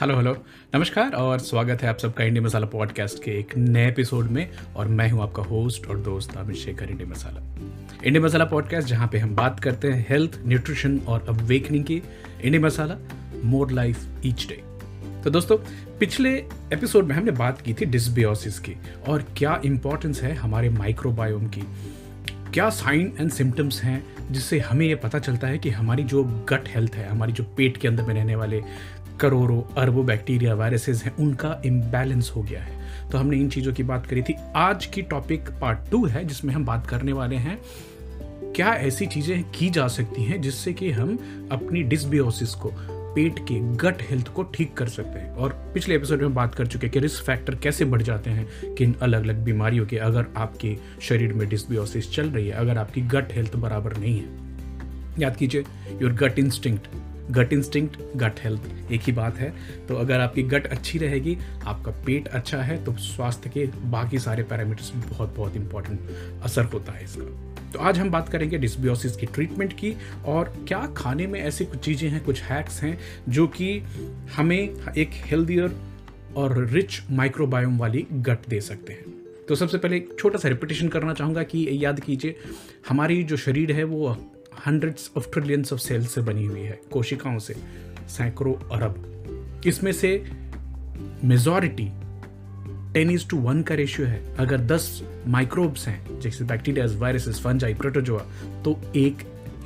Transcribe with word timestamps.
Hello 0.00 0.16
hello. 0.16 0.32
नमस्कार 0.74 1.12
और 1.12 1.38
स्वागत 1.38 1.82
है 1.82 1.88
आप 1.88 1.98
सबका 1.98 2.24
इंडिया 2.24 2.44
मसाला 2.44 2.66
पॉडकास्ट 2.66 3.22
के 3.24 3.30
एक 3.30 3.56
नए 3.56 3.86
एपिसोड 3.88 4.24
में 4.24 4.50
और 4.76 4.88
मैं 4.88 5.08
हूँ 5.10 5.22
आपका 5.22 5.42
होस्ट 5.42 5.86
और 5.86 5.98
दोस्त 5.98 6.36
Amit 6.36 6.56
Shekhar 6.56 6.90
India 6.90 7.08
Masala. 7.08 7.40
India 8.04 8.24
Masala 8.24 8.44
podcast 8.44 8.88
जहाँ 8.88 9.08
पे 9.12 9.18
हम 9.18 9.34
बात 9.36 9.60
करते 9.60 9.88
हैं 9.88 10.06
हेल्थ, 10.08 10.38
न्यूट्रिशन 10.46 10.98
और 10.98 11.24
अवेकनिंग 11.28 11.84
की 11.84 12.02
India 12.44 12.60
Masala, 12.62 12.96
more 13.44 13.70
life 13.70 14.06
each 14.26 14.46
day. 14.48 14.62
तो 15.24 15.30
दोस्तों, 15.30 15.56
पिछले 15.98 16.34
एपिसोड 16.72 17.04
में 17.04 17.14
हमने 17.16 17.30
बात 17.30 17.60
की 17.60 17.74
थी 17.74 17.84
डिस्बियोसिस 17.84 18.58
की 18.58 18.76
और 19.08 19.24
क्या 19.36 19.60
इंपॉर्टेंस 19.64 20.22
है 20.22 20.34
हमारे 20.34 20.68
माइक्रोबायोम 20.70 21.46
की। 21.48 21.62
क्या 22.54 22.68
साइन 22.70 23.12
एंड 23.20 23.30
सिम्टम्स 23.30 23.82
हैं 23.82 24.32
जिससे 24.32 24.58
हमें 24.58 24.86
ये 24.86 24.94
पता 24.94 25.18
चलता 25.18 25.48
है 25.48 25.58
कि 25.58 25.70
हमारी 25.70 26.04
जो 26.04 26.22
गट 26.48 26.68
हेल्थ 26.68 26.94
है, 26.94 27.08
हमारी 27.08 27.32
जो 27.32 27.44
पेट 27.56 27.76
के 27.76 27.88
अंदर 27.88 28.02
में 28.02 28.14
रहने 28.14 28.36
वाले 28.36 28.62
करोड़ों 29.20 29.62
अरबों 29.74 30.06
बैक्टीरिया 30.06 30.54
वायरसेस 30.54 31.04
हैं, 31.04 31.16
उनका 31.16 31.62
इम्बैलेंस 31.66 32.32
हो 32.36 32.42
गया 32.42 32.60
है। 32.60 32.76
तो 33.10 33.18
हमने 33.18 33.36
इन 33.36 33.48
चीज़ों 33.48 33.72
की 33.72 33.82
बात 33.82 34.06
करी 34.06 34.22
थी। 34.22 34.34
आज 34.56 34.86
की 34.86 35.02
टॉपिक 35.02 35.40
पार्ट 35.60 35.78
टू 35.90 36.06
है, 36.06 36.24
जिसमें 36.24 36.54
हम 36.54 36.64
बात 36.64 36.86
करने 36.86 37.12
वाले 37.12 37.36
हैं, 37.36 37.58
क्या 38.56 38.74
ऐसी 38.74 39.06
चीज़ें 39.06 39.44
की 39.50 39.70
जा 39.70 39.88
सकती 39.88 40.24
हैं 40.24 40.40
जिससे 40.40 40.72
कि 40.72 40.90
हम 40.90 41.18
अपनी 41.52 41.82
डिस्बियोसिस 41.82 42.54
को, 42.54 42.72
पेट 43.14 43.38
के 43.38 43.76
गट 43.76 44.02
हेल्थ 44.10 44.28
को 44.28 44.42
ठीक 44.42 44.74
कर 44.74 44.88
सकते 44.88 45.18
हैं? 45.18 45.30
और 45.30 45.70
पिछले 45.74 45.94
एपिसोड 45.94 46.20
में 46.20 46.34
बात 46.34 46.54
कर 46.54 46.66
चुके 46.66 46.88
कि 46.88 46.98
रिस्क 46.98 47.24
फैक्टर 47.24 47.54
कैसे 47.54 47.84
बढ़ 47.84 48.02
जाते 48.02 48.30
हैं, 48.30 48.74
किन 48.74 48.94
अलग 49.02 49.22
अलग 49.22 49.36
बीमारियों 49.36 49.86
के, 49.86 49.96
अगर 49.96 50.26
आपके 50.36 50.76
शरीर 51.00 51.32
में 51.32 51.48
डिस्बियोसिस 51.48 52.12
चल 52.12 52.30
रही 52.30 52.46
है, 52.46 52.52
अगर 52.52 52.78
आपकी 52.78 53.00
गट 53.00 53.32
हेल्थ 53.32 53.56
बराबर 53.56 53.96
नहीं 53.96 54.18
है। 54.18 54.46
याद 55.18 55.36
कीजिए 55.36 55.64
your 56.02 56.12
gut 56.12 56.38
instinct 56.38 56.86
gut 57.30 57.52
instinct 57.52 57.96
gut 58.16 58.40
health 58.40 58.92
एक 58.92 59.00
ही 59.00 59.12
बात 59.12 59.36
है। 59.36 59.52
तो 59.88 59.94
अगर 59.94 60.20
आपकी 60.20 60.42
गट 60.44 60.66
अच्छी 60.66 60.98
रहेगी, 60.98 61.36
आपका 61.64 61.92
पेट 62.06 62.28
अच्छा 62.28 62.62
है 62.62 62.84
तो 62.84 62.92
स्वास्थ्य 62.92 63.50
के 63.50 63.66
बाकी 63.90 64.18
सारे 64.18 64.42
पैरामीटर्स 64.42 64.94
में 64.94 65.08
बहुत 65.08 65.34
बहुत 65.36 65.56
इंपॉर्टेंट 65.56 66.00
असर 66.42 66.64
होता 66.64 66.92
है 66.92 67.04
इसका। 67.04 67.24
तो 67.72 67.78
आज 67.78 67.98
हम 67.98 68.10
बात 68.10 68.28
करेंगे 68.28 68.58
डिस्बियोसिस 68.58 69.16
की 69.16 69.26
ट्रीटमेंट 69.26 69.72
की 69.72 69.94
और 70.26 70.52
क्या 70.68 70.86
खाने 70.96 71.26
में 71.26 71.40
ऐसी 71.40 71.64
कुछ 71.64 71.78
चीज़ें 71.78 72.08
हैं, 72.08 72.24
कुछ 72.24 72.42
हैक्स 72.42 72.82
हैं, 72.82 72.98
जो 73.28 73.46
कि 73.46 73.78
हमें 74.36 74.92
एक 74.96 75.10
हेल्दियर 75.24 75.76
और 76.36 76.58
रिच 76.66 77.00
माइक्रोबायोम 77.10 77.78
वाली 77.78 78.06
गट 78.12 78.48
दे 78.48 78.60
सकते 78.60 78.92
हैं। 78.92 79.14
तो 79.48 79.54
सबसे 79.54 79.78
पहले 79.78 79.96
एक 79.96 80.16
छोटा 80.18 80.38
सा 80.38 80.48
रिपीटेशन 80.48 80.88
करना 80.88 81.14
चाहूँगा 81.14 81.42
कि 81.42 81.68
याद 81.84 82.00
कीजिए, 82.00 82.36
हमारी 82.88 83.22
जो 83.22 83.36
शरीर 83.36 83.72
है, 83.72 83.84
वो 83.84 84.16
hundreds 84.66 85.10
of 85.16 85.26
trillions 85.32 85.72
of 85.72 85.80
cells 85.80 86.10
से 86.10 86.20
बनी 86.20 86.44
हुई 86.44 86.60
है, 86.60 86.80
कोशिकाओं 86.92 87.38
से, 87.38 87.54
सैकड़ों 88.08 88.54
अरब। 88.54 89.62
इसमें 89.66 89.92
से 89.92 90.24
majority 91.24 91.92
ten 92.92 93.10
is 93.10 93.28
to 93.28 93.36
one 93.36 93.62
का 93.62 93.74
रेशियो 93.74 94.06
है। 94.06 94.36
अगर 94.36 94.60
दस 94.60 95.02
माइक्रोब्स 95.26 95.88
हैं, 95.88 96.20
जैसे 96.20 96.44
बैक्टीरिया 96.44 96.86
वायरसेस 96.98 97.40
फंजाई 97.40 97.74
प्रोटोजोआ 97.74 98.26
तो 98.64 98.80
एक 98.96 99.16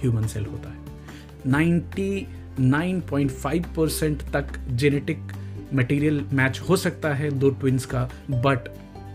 ह्यूमन 0.03 0.27
सेल 0.27 0.45
होता 0.45 0.71
है। 0.71 0.77
99.5 1.47 3.77
परसेंट 3.77 4.23
तक 4.23 4.47
जेनेटिक 4.71 5.19
मटेरियल 5.75 6.27
मैच 6.33 6.61
हो 6.61 6.77
सकता 6.77 7.15
है 7.15 7.31
दो 7.31 7.51
ट्विंस 7.51 7.87
का 7.87 8.11
बट 8.31 8.59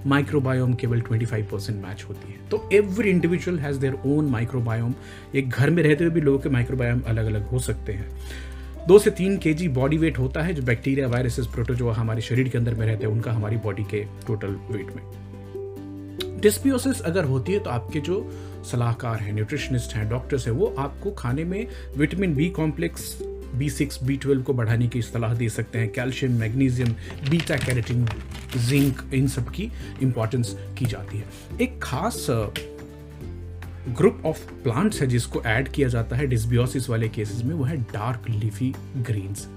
माइक्रोबायोम 0.05 0.73
केवल 0.73 1.01
25 1.01 1.45
परसेंट 1.51 1.83
मैच 1.85 2.05
होती 2.09 2.31
है। 2.31 2.49
तो 2.49 2.69
every 2.73 3.09
individual 3.09 3.59
has 3.59 3.79
their 3.79 3.97
own 4.05 4.25
microbiome 4.25 4.93
एक 5.35 5.49
घर 5.49 5.69
में 5.69 5.83
रहते 5.83 6.03
हुए 6.03 6.13
भी 6.13 6.21
लोगों 6.21 6.39
के 6.39 6.49
माइक्रोबायोम 6.49 7.01
अलग 7.01 7.25
अलग 7.25 7.47
हो 7.47 7.59
सकते 7.59 7.93
हैं। 7.93 8.17
दो 8.87 8.99
से 8.99 9.09
तीन 9.09 9.37
के 9.37 9.53
जी 9.53 9.67
बॉडी 9.67 9.97
वेट 9.97 10.19
होता 10.19 10.41
है 10.41 10.53
जो 10.53 10.63
बैक्टीरिया 10.63 11.07
वायरसेस 11.07 11.47
प्रोटोजोआ 11.47 11.93
हमारे 11.93 12.21
शरीर 12.21 12.49
के 12.49 12.57
अंदर 12.57 12.75
में 12.75 12.85
रहते 12.87 13.05
हैं, 13.05 13.13
उनका 13.13 13.31
हमारी 13.31 13.57
बॉडी 13.57 13.83
के 13.83 14.03
टोटल 14.27 14.47
वेट 14.47 14.95
में। 14.95 15.03
डिस्पियोसिस 16.41 17.01
अगर 17.01 17.23
होती 17.23 17.53
है 17.53 17.59
तो 17.59 17.69
आपके 17.69 17.99
जो 17.99 18.31
सलाहकार 18.71 19.19
हैं 19.19 19.33
न्यूट्रिशनिस्ट 19.33 19.95
हैं 19.95 20.09
डॉक्टर्स 20.09 20.47
हैं, 20.47 20.53
वो 20.53 20.75
आपको 20.77 21.11
खाने 21.11 21.43
में 21.43 21.67
vitamin 21.97 22.35
B 22.35 22.49
complex 22.49 23.17
B 23.57 23.69
six 23.69 24.03
B 24.03 24.17
twelve 24.17 24.41
को 24.41 24.53
बढ़ाने 24.53 24.87
की 24.87 25.01
सलाह 25.01 25.33
दे 25.33 25.49
सकते 25.49 25.79
हैं। 25.79 25.91
Calcium, 25.91 26.31
magnesium, 26.31 26.89
beta 27.29 27.55
carotene, 27.55 28.07
zinc, 28.57 29.01
इन 29.13 29.27
सब 29.27 29.49
की 29.49 29.71
इंपॉर्टेंस 30.01 30.55
की 30.77 30.85
जाती 30.85 31.17
है। 31.17 31.25
एक 31.61 31.79
खास 31.83 32.25
ग्रुप 33.89 34.21
ऑफ़ 34.25 34.39
प्लांट्स 34.63 35.01
है 35.01 35.07
जिसको 35.07 35.41
ऐड 35.43 35.67
किया 35.69 35.87
जाता 35.87 36.15
है 36.15 36.27
डिस्बियोसिस 36.27 36.89
वाले 36.89 37.09
केसेस 37.09 37.43
में, 37.43 37.53
वो 37.55 37.63
है 37.63 37.77
डार्क 37.77 38.29
लीफी 38.29 38.73
ग्रीन्स 38.97 39.47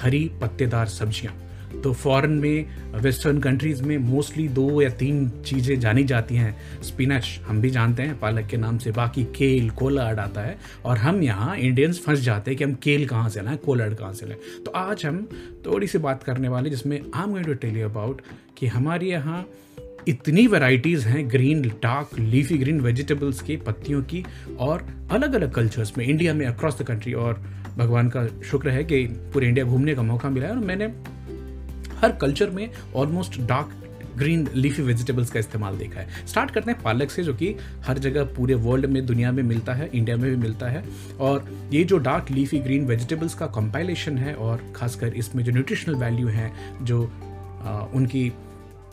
हरी 0.00 0.30
पत्तेदार 0.40 0.86
सब्ज़ियाँ। 0.88 1.34
तो 1.84 1.92
फॉरेन 1.92 2.30
में 2.30 2.66
वेस्टर्न 2.94 3.38
कंट्रीज़ 3.38 3.82
में 3.82 3.98
मोस्टली 3.98 4.48
दो 4.48 4.82
या 4.82 4.88
तीन 4.90 5.28
चीज़ें 5.28 5.80
जानी 5.80 6.04
जाती 6.04 6.36
हैं। 6.36 6.82
स्पिनच 6.82 7.40
हम 7.46 7.60
भी 7.60 7.70
जानते 7.70 8.02
हैं, 8.02 8.18
पालक 8.20 8.46
के 8.46 8.56
नाम 8.56 8.78
से। 8.78 8.90
बाकी 8.90 9.24
केल 9.24 9.70
कोलाड 9.70 10.18
आता 10.18 10.40
है। 10.40 10.56
और 10.84 10.98
हम 10.98 11.22
यहाँ 11.22 11.56
इंडियंस 11.56 12.02
फंस 12.04 12.18
जाते 12.18 12.50
हैं 12.50 12.58
कि 12.58 12.64
हम 12.64 12.74
केल 12.74 13.06
कहाँ 13.06 13.28
से 13.28 13.42
लाएँ 13.42 13.56
कोलाड 13.56 13.94
कहाँ 13.94 14.12
से 14.12 14.26
लाएँ। 14.26 14.62
तो 14.64 14.70
आज 14.70 15.06
हम 15.06 15.28
थोड़ी 15.66 15.86
सी 15.86 15.98
बात 15.98 16.22
करने 16.22 16.48
वाले 16.48 16.70
जिसमें 16.70 17.00
I 17.14 17.22
am 17.22 17.30
going 17.30 17.46
to 17.46 17.54
tell 17.54 17.76
you 17.76 17.88
about 17.88 18.20
कि 18.58 18.66
हमारे 18.66 19.06
यहाँ 19.06 19.46
इतनी 20.08 20.46
वैरायटीज़ 20.46 21.06
हैं 21.08 21.30
green 21.30 21.62
dark 21.62 22.18
leafy 22.18 22.58
green 22.58 22.80
vegetables 22.80 23.40
की 23.42 23.56
पत्तियों 23.56 24.02
की 24.02 24.24
और 24.58 24.86
अलग 25.10 25.34
अलग 25.34 25.52
कल्चर्स 25.52 25.98
में 25.98 26.04
इंडिया 26.06 26.34
में 26.34 26.46
अक्रॉस 26.46 26.78
द 26.78 26.82
कंट्री 26.82 27.12
और 27.12 27.42
भगवान 27.78 28.08
का 28.08 28.26
शुक्र 28.42 28.70
है 28.70 28.84
कि 28.84 29.06
पूरे 29.06 29.48
इंडिया 29.48 29.64
घूमने 29.64 29.94
का 29.94 30.02
मौका 30.02 30.30
मिला 30.30 30.46
है 30.46 30.52
और 30.52 30.58
मैंने 30.58 30.88
हर 31.96 32.12
कल्चर 32.12 32.50
में 32.50 32.68
almost 32.94 33.40
dark 33.40 33.80
green 34.16 34.48
leafy 34.54 34.82
vegetables 34.82 35.30
का 35.30 35.38
इस्तेमाल 35.40 35.76
देखा 35.76 36.00
है। 36.00 36.26
स्टार्ट 36.26 36.50
करते 36.50 36.70
हैं 36.70 36.80
पालक 36.82 37.10
से 37.10 37.22
जो 37.22 37.34
कि 37.34 37.54
हर 37.86 37.98
जगह 37.98 38.24
पूरे 38.24 38.54
वर्ल्ड 38.54 38.86
में 38.86 39.04
दुनिया 39.06 39.32
में 39.32 39.42
मिलता 39.42 39.74
है 39.74 39.90
इंडिया 39.94 40.16
में 40.16 40.30
भी 40.30 40.36
मिलता 40.36 40.68
है। 40.68 40.84
और 41.20 41.48
ये 41.72 41.84
जो 41.84 41.98
डार्क 41.98 42.30
लीफी 42.30 42.58
ग्रीन 42.58 42.86
वेजिटेबल्स 42.86 43.34
का 43.34 43.46
कंपाइलेशन 43.46 44.18
है 44.18 44.34
और 44.34 44.72
खासकर 44.76 45.14
इसमें 45.14 45.44
जो 45.44 45.52
न्यूट्रिशनल 45.52 45.94
वैल्यू 45.94 46.28
हैं 46.28 46.52
जो 46.84 47.04
आ, 47.62 47.78
उनकी 47.94 48.32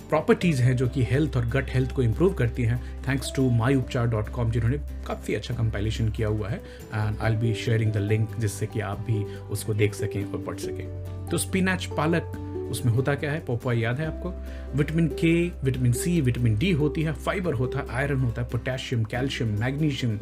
प्रॉपर्टीज़ 0.10 0.62
हैं 0.62 0.76
जो 0.78 0.88
कि 0.88 1.04
हेल्थ 1.04 1.36
और 1.38 1.46
गट 1.46 1.70
हेल्थ 1.70 1.92
को 1.92 2.02
इम्प्रूव 2.04 2.34
करती 2.34 2.64
हैं 2.64 3.04
थैंक्स 3.08 3.32
टू 3.36 3.50
माई 3.50 3.76
उपचार 3.76 4.08
डॉट 4.08 4.30
कॉम 4.30 4.52
जिन्होंने 4.52 4.78
काफ़ी 5.08 5.36
अच्छा 5.36 5.54
कंपाइलेशन 5.54 6.10
किया 6.10 6.28
हुआ 6.28 6.50
है। 6.50 6.58
And 6.94 7.20
I 7.20 7.36
be 7.36 7.54
sharing 7.54 7.92
the 7.92 7.98
link 7.98 8.36
जिससे 8.40 8.66
कि 8.66 8.80
आप 8.80 9.00
भी 9.00 9.24
उसको 9.24 9.74
देख 9.74 9.94
सकें 9.94 10.24
और 10.24 10.42
पढ़ 10.42 10.58
सकें। 10.58 11.28
तो 11.30 11.38
स्पिनच 11.38 11.86
पालक 11.98 12.32
उसमें 12.72 12.94
होता 12.94 13.16
क्या 13.16 13.32
है? 13.32 13.40
पोपा 13.46 13.74
याद 13.74 14.00
है 14.00 14.06
आपको? 14.08 14.34
विटामिन 14.78 15.08
के 15.20 15.34
विटामिन 15.64 15.94
सी 15.94 16.20
विटामिन 16.22 16.58
डी 16.58 16.72
होती 16.72 17.04
है 17.04 17.14
फाइबर 17.16 17.54
होता 17.54 17.80
है 17.80 17.96
आयरन 17.98 18.20
होता 18.20 18.42
है 18.42 18.48
पोटेशियम 18.50 19.04
कैल्शियम 19.04 19.60
मैग्नीशियम 19.60 20.20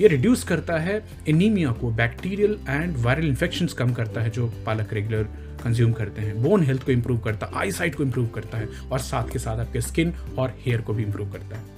ये 0.00 0.08
रिड्यूस 0.08 0.42
करता 0.44 0.78
है 0.78 1.02
एनीमिया 1.28 1.72
को 1.72 1.90
बैक्टीरियल 1.90 2.58
एंड 2.68 2.96
वायरल 2.96 3.26
इन्फेक्शन 3.26 3.66
कम 3.78 3.92
करता 3.92 4.20
है, 4.20 4.30
जो 4.30 4.46
पालक 4.66 4.92
रेगुलर 4.92 5.24
कंज्यूम 5.64 5.92
करते 5.92 6.22
हैं। 6.22 6.42
बोन 6.42 6.62
हेल्थ 6.62 6.84
को 6.86 6.92
इंप्रूव 6.92 7.18
करता 7.18 7.46
है 7.46 7.52
आई 7.54 7.72
साइट 7.72 7.94
को 7.94 8.02
इंप्रूव 8.02 8.26
करता 8.26 8.58
है, 8.58 8.68
और 8.92 8.98
साथ 9.00 9.32
के 9.32 9.38
साथ 9.38 9.58
आपके 9.58 9.80
स्किन 9.80 10.14
और 10.38 10.54
हेयर 10.60 10.80
को 10.80 10.94
भी 10.94 11.02
इंप्रूव 11.02 11.30
करता 11.32 11.56
है। 11.56 11.70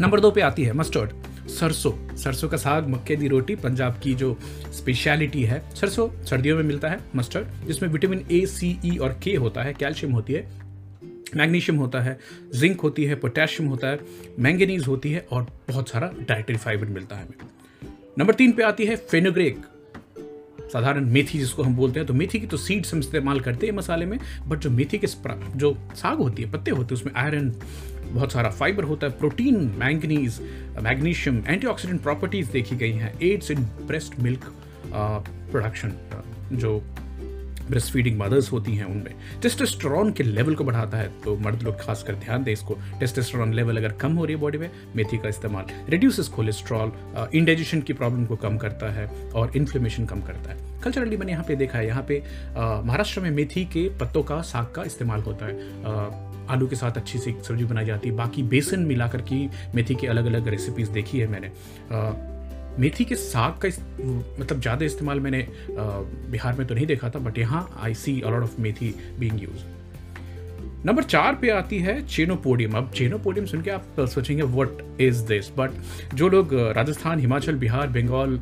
नंबर 0.00 0.20
दो 0.20 0.30
पे 0.30 0.40
आती 0.40 0.64
है 0.64 0.72
मस्टर्ड 0.72 1.10
सरसों 1.58 2.16
सरसों 2.16 2.48
का 2.48 2.56
साग, 2.56 2.88
मक्के 2.88 3.16
दी 3.16 3.28
रोटी, 3.28 3.54
पंजाब 3.54 3.98
की 4.02 4.14
जो 4.14 4.36
स्पेशलिटी 4.72 5.42
है, 5.42 5.62
सरसों 5.74 6.08
सर्दियों 6.24 6.56
में 6.56 6.64
मिलता 6.64 6.88
है 6.88 7.00
मस्टर्ड 7.16 7.66
जिसमें 7.66 7.90
विटामिन 7.90 8.26
ए 8.30 8.46
सी 8.46 8.78
ई 8.84 8.96
और 8.96 9.18
के 9.22 9.34
होता 9.36 9.62
है 9.62 9.74
कैल्शियम 9.74 10.12
होती 10.12 10.32
है 10.32 10.48
मैग्नीशियम 11.36 11.78
होता 11.78 12.00
है 12.00 12.18
जिंक 12.54 12.80
होती 12.80 13.04
है 13.04 13.14
पोटेशियम 13.14 13.68
होता 13.68 13.88
है 13.88 14.00
मैंगनीज 14.38 14.86
होती 14.86 15.12
है 15.12 15.26
और 15.30 15.46
बहुत 15.68 15.88
सारा 15.88 16.12
डाइटरी 16.28 16.56
फाइबर 16.56 16.86
मिलता 16.86 17.16
है 17.16 17.22
हमें। 17.22 17.48
नंबर 18.18 18.34
तीन 18.34 18.52
पे 18.52 18.62
आती 18.62 18.86
है 18.86 18.96
फेनोग्रेक 18.96 19.58
साधारण 20.72 21.04
मेथी 21.04 21.38
जिसको 21.38 21.62
हम 21.62 21.74
बोलते 21.76 22.00
हैं 22.00 22.06
तो 22.06 22.14
मेथी 22.14 22.40
की 22.40 22.46
तो 22.46 22.56
सीड्स 22.56 22.92
हम 22.94 23.00
इस्तेमाल 23.00 23.40
करते 23.40 23.66
हैं 23.66 23.74
मसाले 23.74 24.06
में 24.06 24.18
बट 24.46 24.58
जो 24.58 24.70
मेथी 24.70 24.98
के 24.98 25.06
जो 25.56 25.76
साग 25.94 26.18
होती 26.18 26.42
है, 26.42 26.50
पत्ते 26.50 26.70
होते 26.70 26.94
हैं, 26.94 27.00
उसमें 27.00 27.12
आयरन 27.14 27.50
बहुत 28.06 28.32
सारा 28.32 28.50
फाइबर 28.50 28.84
होता 28.84 29.06
है 29.06 29.18
protein 29.18 29.56
manganese 29.78 30.40
magnesium 30.82 31.42
antioxidant 31.48 32.02
properties 32.02 32.50
देखी 32.52 32.76
गई 32.76 32.92
हैं 32.92 33.12
aids 33.22 33.50
in 33.50 33.64
breast 33.86 34.20
milk 34.20 34.52
production 34.92 35.92
जो 36.52 36.80
ब्रेस्ट 37.68 37.92
फीडिंग 37.92 38.18
मदर्स 38.18 38.50
होती 38.52 38.74
हैं 38.76 38.84
उनमें। 38.84 39.14
टेस्टोस्टेरोन 39.42 40.12
के 40.12 40.22
लेवल 40.22 40.54
को 40.54 40.64
बढ़ाता 40.64 40.98
है 40.98 41.08
तो 41.24 41.36
मर्द 41.36 41.62
लोग 41.62 41.80
खासकर 41.80 42.14
ध्यान 42.14 42.44
दें 42.44 42.52
इसको। 42.52 42.76
टेस्टोस्टेरोन 43.00 43.54
लेवल 43.54 43.76
अगर 43.76 43.92
कम 43.92 44.12
हो 44.12 44.24
रही 44.24 44.34
है 44.34 44.40
बॉडी 44.40 44.58
में, 44.58 44.70
मेथी 44.96 45.18
का 45.18 45.28
इस्तेमाल। 45.28 45.64
रिड्यूसेस 45.90 46.28
कोलेस्ट्रॉल 46.28 46.92
इंडाइजेशन 47.34 47.80
की 47.80 47.92
प्रॉब्लम 47.92 48.24
को 48.26 48.36
कम 48.36 48.56
करता 48.56 48.92
है 48.92 49.06
और 49.32 49.52
इन्फ्लेमेशन 49.56 50.06
कम 50.06 50.20
करता 50.22 50.50
है। 50.50 50.80
कल्चरली 50.82 51.16
मैंने 51.16 51.32
यहाँ 51.32 51.44
पे 51.44 51.56
देखा 51.56 51.78
है, 51.78 51.86
यहाँ 51.86 52.04
पे 52.08 52.22
महाराष्ट्र 52.56 53.20
में 53.20 53.30
मेथी 53.30 53.64
के 53.64 53.88
पत्तों 53.98 54.22
का 54.22 54.40
साग 54.44 54.72
का 54.74 54.82
इस्तेमाल 54.84 55.20
होता 55.20 55.46
है। 55.46 55.54
आलू 56.46 56.66
के 56.66 56.76
साथ 56.76 56.96
अच्छी 56.96 57.18
सी 57.18 57.34
सब्ज़ी 57.42 57.64
बनाई 57.64 57.84
जाती 57.84 58.08
है। 58.08 58.14
बाकी 58.16 58.42
बेसन 58.44 58.80
मिलाकर 58.86 59.20
की 59.22 59.48
मेथी 59.74 59.94
की 59.94 60.06
अलग 60.06 60.26
अलग 60.26 60.48
रेसिपीज़ 60.48 60.90
देखी 60.90 61.18
है 61.18 61.26
मैंने। 61.28 61.50
मेथी 62.80 63.04
के 63.04 63.14
साग 63.14 63.58
का 63.58 63.68
इस, 63.68 63.78
मतलब 64.40 64.60
ज़्यादा 64.60 64.84
इस्तेमाल 64.84 65.20
मैंने 65.20 65.46
बिहार 65.70 66.54
में 66.54 66.66
तो 66.66 66.74
नहीं 66.74 66.86
देखा 66.86 67.10
था 67.10 67.18
बट 67.18 67.38
यहाँ 67.38 67.68
I 67.82 67.94
see 67.94 68.20
a lot 68.20 68.42
of 68.42 68.60
methi 68.60 68.94
being 69.20 69.42
use 69.42 69.64
number 70.86 71.02
चार 71.04 71.34
पे 71.34 71.50
आती 71.50 71.78
है 71.78 71.94
चेनोपोडियम। 72.06 72.72
अब 72.76 72.90
चेनोपोडियम 72.94 73.46
सुन 73.46 73.62
के 73.62 73.70
आप 73.70 74.00
सोचेंगे 74.00 74.42
व्हाट 74.42 75.00
इज़ 75.00 75.24
दिस 75.26 75.50
बट 75.56 76.14
जो 76.14 76.28
लोग 76.28 76.54
राजस्थान 76.76 77.20
हिमाचल 77.20 77.56
बिहार 77.58 77.88
बंगाल 77.88 78.38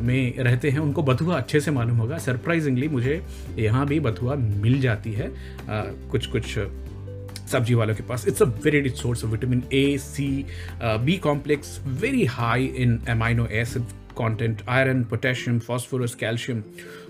में 0.00 0.38
रहते 0.38 0.70
हैं 0.70 0.78
उनको 0.78 1.02
बथुआ 1.02 1.36
अच्छे 1.36 1.60
से 1.60 1.70
मालूम 1.70 1.96
होगा। 1.96 2.18
सरप्राइजिंगली 2.18 2.88
मुझे 2.88 3.20
यहाँ 3.58 3.86
भी 3.86 4.00
बथुआ 4.00 4.34
मिल 4.34 4.80
जाती 4.80 5.12
है। 5.12 5.28
आ, 5.28 5.82
कुछ 6.10 6.26
कुछ 6.26 6.58
सब्ज़ी 7.52 7.74
वालों 7.74 7.94
के 7.94 8.02
पास। 8.02 8.28
It's 8.28 8.42
a 8.42 8.46
very 8.64 8.80
rich 8.80 8.96
source 8.96 9.24
of 9.24 9.30
vitamin 9.30 9.62
A 9.72 9.96
C 10.00 10.28
B 10.82 11.16
complex 11.22 11.80
very 11.86 12.24
high 12.26 12.72
in 12.76 13.00
amino 13.08 13.46
acid 13.54 13.82
content 14.18 14.60
iron 14.68 15.02
potassium 15.04 15.58
phosphorus 15.58 16.14
calcium 16.14 16.62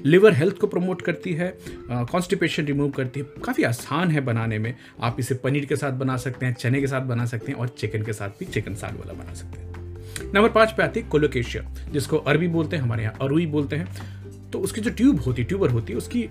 liver 0.06 0.34
health 0.34 0.58
को 0.58 0.66
प्रमोट 0.66 1.00
करती 1.02 1.32
है 1.34 1.48
कॉन्स्टिपेशन 1.90 2.62
uh, 2.62 2.68
रिमूव 2.68 2.90
करती 2.90 3.20
है। 3.20 3.42
काफ़ी 3.44 3.64
आसान 3.64 4.10
है 4.10 4.20
बनाने 4.20 4.58
में। 4.58 4.74
आप 5.00 5.16
इसे 5.20 5.34
पनीर 5.34 5.64
के 5.64 5.76
साथ 5.76 5.92
बना 6.00 6.16
सकते 6.16 6.46
हैं 6.46 6.54
चने 6.54 6.80
के 6.80 6.86
साथ 6.86 7.06
बना 7.06 7.26
सकते 7.26 7.52
हैं 7.52 7.58
और 7.58 7.68
चिकन 7.78 8.02
के 8.02 8.12
साथ 8.12 8.38
भी 8.40 8.46
चिकन 8.46 8.74
साग 8.74 8.98
वाला 8.98 9.12
बना 9.22 9.34
सकते 9.34 9.58
हैं। 9.58 10.32
नंबर 10.34 10.48
पाँच 10.48 10.72
पे 10.72 10.82
आती 10.82 11.00
है 11.00 11.08
कोलोकेशिया 11.08 11.62
जिसको 11.92 12.16
अरबी 12.18 12.48
बोलते 12.48 12.76
हैं 12.76 12.82
हमारे 12.82 13.02
यहाँ 13.02 13.16
अरुई 13.22 13.46
बोलते 13.46 13.76
हैं। 13.76 14.50
तो 14.52 14.58
उसकी 14.60 14.80
जो 14.80 14.90
ट्यूब 14.92 15.20
होती 15.20 15.42
है 15.42 15.48
ट्यूबर 15.48 15.70
होती 15.70 15.92
है 15.92 15.98
उसकी 15.98 16.22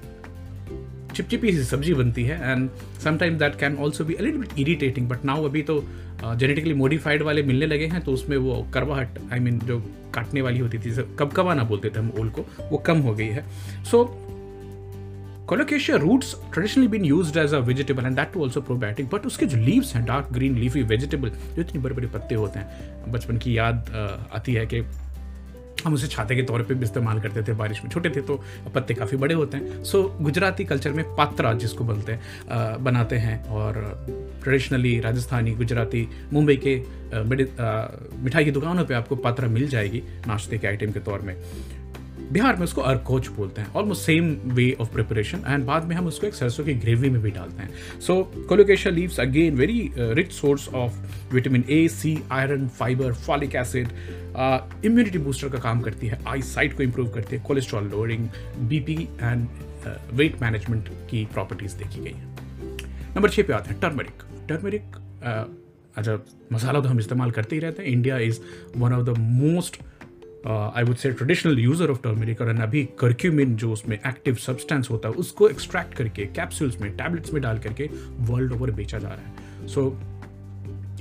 चिपचिपी 1.14 1.52
सी 1.52 1.64
सब्ज़ी 1.64 1.94
बनती 1.94 2.24
है 2.24 2.52
and 2.52 2.70
sometime 3.04 3.38
that 3.38 3.56
can 3.56 3.76
also 3.78 4.06
be 4.06 4.16
little 4.22 4.38
bit 4.38 4.60
irritating 4.60 5.10
but 5.10 5.26
now 5.26 5.46
अभी 5.46 5.62
तो 5.62 5.84
जेनेटिकली 6.24 6.72
uh, 6.72 6.78
मॉडिफाइड 6.78 7.22
वाले 7.22 7.44
मिलने 7.44 7.66
लगे 7.66 7.86
हैं 7.86 8.02
तो 8.02 8.12
उसमें 8.12 8.38
वो 8.38 8.68
करवाहट 8.74 9.20
आई 9.34 9.40
मीन 9.40 9.60
जो 9.60 9.80
काटने 10.14 10.42
वाली 10.42 10.60
होती 10.60 10.80
थी 10.80 10.92
कब 11.20 11.32
कबा 11.36 11.54
ना 11.54 11.64
बोलते 11.64 11.90
थे 11.90 12.00
हम 12.00 12.12
ओल 12.20 12.30
को 12.30 12.46
वो 12.72 12.78
कम 12.78 12.98
हो 12.98 13.14
गई 13.16 13.28
है। 13.28 13.46
So 13.84 14.04
colocasia 15.50 15.98
roots 15.98 16.36
traditionally 16.54 16.88
been 16.88 17.06
used 17.06 17.38
as 17.38 17.54
a 17.54 17.60
vegetable 17.60 18.06
and 18.06 18.16
that 18.16 18.38
also 18.38 18.62
probiotic 18.62 19.06
but 19.06 19.26
उसके 19.26 19.46
जो 19.46 19.58
लीव्स 19.58 19.96
हैं 19.96 20.06
डार्क 20.06 20.34
ग्रीन 20.34 20.58
लीफी 20.58 20.84
वेजिटेबल 20.84 21.30
जो 21.30 21.62
इतनी 21.62 21.82
बड़े 21.82 21.96
बड़े 21.96 22.08
पत्ते 22.08 22.36
होते 22.36 22.60
हैं 22.60 23.12
बचपन 23.12 23.38
की 23.38 23.58
याद 23.58 23.86
uh, 23.86 24.36
आती 24.36 24.54
है 24.54 24.66
कि 24.66 24.82
हम 25.84 25.94
उसे 25.94 26.08
छाते 26.08 26.36
के 26.36 26.44
तौर 26.44 26.62
पे 26.64 26.74
भी 26.74 26.86
इस्तेमाल 26.86 27.20
करते 27.22 27.44
थे, 27.44 27.54
बारिश 27.54 27.84
में 27.84 27.90
छोटे 27.92 28.10
थे 28.10 28.22
तो 28.22 28.36
पत्ते 28.76 28.94
काफ़ी 28.94 29.18
बड़े 29.18 29.36
होते 29.36 29.58
हैं। 29.58 29.84
सो 29.84 30.04
गुजराती 30.22 30.66
कल्चर 30.66 30.92
में 30.92 31.04
पात्रा 31.16 31.54
जिसको 31.56 31.84
बोलते 31.84 32.12
हैं 32.12 32.84
बनाते 32.84 33.18
हैं 33.18 33.44
और 33.46 33.74
ट्रेडिशनली 34.44 35.00
राजस्थानी, 35.00 35.52
गुजराती, 35.54 36.08
मुंबई 36.34 36.56
के 36.58 36.76
मिठाई 38.24 38.46
की 38.46 38.52
दुकानों 38.52 38.86
पे 38.86 38.94
आपको 38.94 39.16
पात्रा 39.18 39.48
मिल 39.50 39.68
जाएगी 39.68 40.04
नाश्ते 40.28 40.58
के 40.58 40.68
आइटम 40.68 40.92
के 40.92 41.00
तौर 41.02 41.22
में। 41.22 41.36
बिहार 42.32 42.56
में 42.56 42.64
उसको 42.64 42.82
अर्कोच 42.82 43.28
बोलते 43.28 43.62
हैं 43.62 43.74
almost 43.74 44.02
same 44.02 44.30
way 44.56 44.72
of 44.82 44.92
preparation 44.94 45.44
and 45.48 45.66
बाद 45.66 45.86
में 45.86 45.96
हम 45.96 46.08
उसको 46.08 46.28
एक 46.28 46.34
सरसों 46.34 46.64
की 46.64 46.74
ग्रेवी 46.74 47.10
में 47.10 47.22
भी 47.22 47.32
डालते 47.32 47.64
हैं। 47.64 48.00
So 48.02 48.24
colocasia 48.50 48.94
leaves 48.94 49.20
again 49.20 49.56
very 49.56 49.80
rich 49.98 50.32
source 50.32 50.68
of 50.70 51.00
vitamin 51.34 51.66
A 51.70 51.88
C 51.88 52.18
iron 52.32 52.68
fibre 52.80 53.14
folic 53.26 53.56
acid 53.56 53.88
immunity 54.86 55.18
booster 55.20 55.50
का 55.50 55.60
काम 55.60 55.82
करती 55.82 56.08
है 56.08 56.20
आई 56.28 56.42
साइट 56.44 56.78
को 56.78 56.84
इम्प्रूव 56.84 57.10
करती 57.10 57.36
है 57.36 57.44
cholesterol 57.48 57.90
lowering 57.90 58.28
BP 58.70 58.98
and 59.22 59.48
weight 60.14 60.42
management 60.42 60.90
की 61.10 61.26
प्रॉपर्टीज़ 61.34 61.78
देखी 61.78 62.00
गई 62.00 62.12
है। 62.12 62.30
नंबर 63.16 63.30
छः 63.30 63.44
पे 63.44 63.54
आते 63.54 63.74
हैं 63.74 63.80
टर्मरिक 63.82 64.24
टर्मरिक 64.50 64.96
अच्छा 65.98 66.20
मसाला 66.54 66.80
तो 66.80 66.90
हम 66.90 67.00
इस्तेमाल 67.00 67.32
करते 67.32 67.56
ही 67.56 67.62
रहते 67.62 67.84
हैं। 67.84 67.90
India 67.90 68.18
is 68.20 68.40
one 68.78 68.94
of 68.94 69.04
the 69.06 69.18
most 69.20 69.78
I 70.48 70.84
would 70.84 70.96
say 70.96 71.12
traditional 71.12 71.60
user 71.60 71.92
of 71.92 72.02
turmeric 72.04 72.42
और 72.42 72.48
अभी 72.62 72.84
कर्क्यूमिन 73.00 73.56
जो 73.56 73.72
उसमें 73.74 73.98
एक्टिव 73.98 74.36
सब्सटेंस 74.38 74.90
होता 74.92 75.10
है 75.10 75.16
उसको 75.16 75.50
एक्सट्रैक्ट 75.50 75.94
करके 75.94 76.26
कैप्सूल्स 76.36 76.80
में 76.82 76.96
टैबलेट्स 76.98 77.34
में 77.34 77.42
डाल 77.44 77.60
करके 77.60 77.90
वर्ल्ड 78.32 78.54
ओवर 78.54 78.72
बेचा 78.72 79.00
जा 79.00 79.08
रहा 79.08 79.18
है। 79.18 79.68
सो 79.68 79.90
so, 79.90 80.10